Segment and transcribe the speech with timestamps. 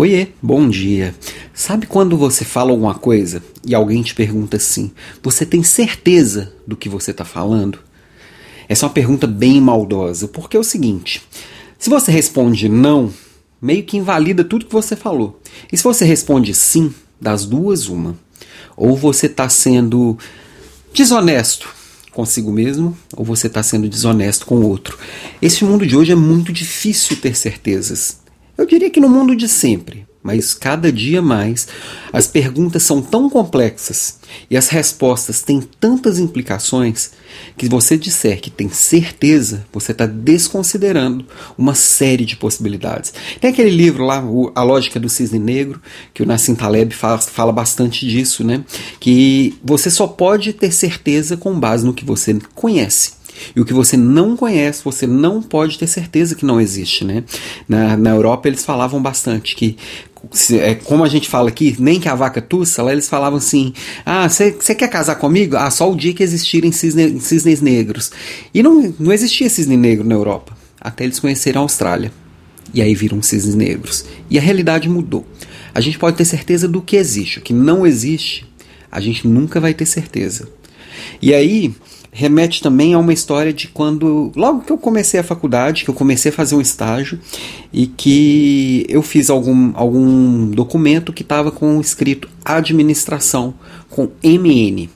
[0.00, 1.14] Oiê, bom dia.
[1.52, 4.92] Sabe quando você fala alguma coisa e alguém te pergunta assim:
[5.22, 7.78] Você tem certeza do que você está falando?
[8.66, 11.22] Essa é uma pergunta bem maldosa, porque é o seguinte:
[11.78, 13.12] se você responde não,
[13.60, 15.38] meio que invalida tudo que você falou.
[15.70, 18.16] E se você responde sim, das duas, uma.
[18.78, 20.16] Ou você está sendo
[20.94, 21.68] desonesto
[22.10, 24.98] consigo mesmo, ou você está sendo desonesto com o outro.
[25.42, 28.18] Esse mundo de hoje é muito difícil ter certezas.
[28.60, 31.66] Eu diria que no mundo de sempre, mas cada dia mais,
[32.12, 34.18] as perguntas são tão complexas
[34.50, 37.12] e as respostas têm tantas implicações
[37.56, 41.24] que se você disser que tem certeza, você está desconsiderando
[41.56, 43.14] uma série de possibilidades.
[43.40, 44.22] Tem aquele livro lá,
[44.54, 45.80] A Lógica do Cisne Negro,
[46.12, 48.62] que o Nassim Taleb fala, fala bastante disso, né?
[49.00, 53.19] Que você só pode ter certeza com base no que você conhece.
[53.54, 57.24] E o que você não conhece, você não pode ter certeza que não existe, né?
[57.68, 59.76] Na, na Europa eles falavam bastante que
[60.52, 63.72] é, como a gente fala aqui, nem que a vaca tussa, lá eles falavam assim:
[64.04, 65.56] Ah, você quer casar comigo?
[65.56, 68.10] Ah, só o dia que existirem cisne, cisnes negros.
[68.52, 72.12] E não, não existia cisne negro na Europa, até eles conheceram a Austrália.
[72.72, 74.04] E aí viram cisnes negros.
[74.28, 75.26] E a realidade mudou.
[75.74, 77.38] A gente pode ter certeza do que existe.
[77.38, 78.46] O que não existe,
[78.90, 80.48] a gente nunca vai ter certeza.
[81.20, 81.74] E aí,
[82.12, 85.94] remete também a uma história de quando, logo que eu comecei a faculdade, que eu
[85.94, 87.20] comecei a fazer um estágio
[87.72, 93.54] e que eu fiz algum, algum documento que estava com escrito administração,
[93.88, 94.88] com MN,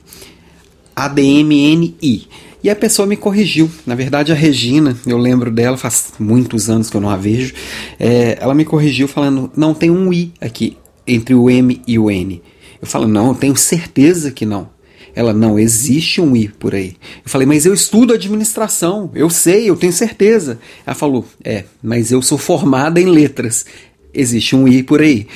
[0.95, 2.27] ADMNI.
[2.63, 3.69] E a pessoa me corrigiu.
[3.85, 7.53] Na verdade, a Regina, eu lembro dela, faz muitos anos que eu não a vejo,
[7.99, 12.09] é, ela me corrigiu falando: não, tem um I aqui entre o M e o
[12.09, 12.41] N.
[12.81, 14.74] Eu falo: não, eu tenho certeza que não.
[15.15, 16.97] Ela, não, existe um I por aí.
[17.23, 20.59] Eu falei, mas eu estudo administração, eu sei, eu tenho certeza.
[20.85, 23.65] Ela falou, é, mas eu sou formada em letras,
[24.13, 25.27] existe um I por aí.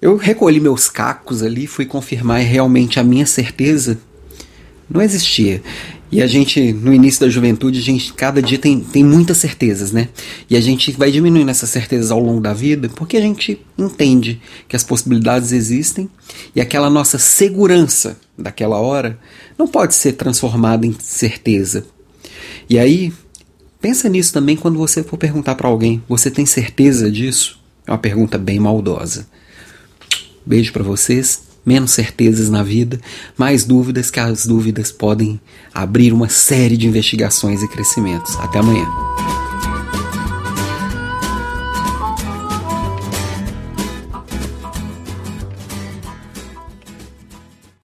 [0.00, 3.98] Eu recolhi meus cacos ali, fui confirmar realmente a minha certeza
[4.90, 5.62] não existia.
[6.12, 9.92] E a gente, no início da juventude, a gente cada dia tem, tem muitas certezas,
[9.92, 10.08] né?
[10.48, 14.40] E a gente vai diminuindo essas certezas ao longo da vida porque a gente entende
[14.68, 16.10] que as possibilidades existem
[16.54, 19.18] e aquela nossa segurança daquela hora
[19.56, 21.86] não pode ser transformada em certeza.
[22.68, 23.12] E aí,
[23.80, 27.60] pensa nisso também quando você for perguntar para alguém: você tem certeza disso?
[27.86, 29.28] É uma pergunta bem maldosa.
[30.44, 33.00] Beijo para vocês menos certezas na vida,
[33.36, 35.40] mais dúvidas que as dúvidas podem
[35.72, 38.36] abrir uma série de investigações e crescimentos.
[38.36, 38.86] Até amanhã.